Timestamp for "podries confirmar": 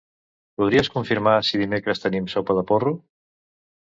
0.61-1.33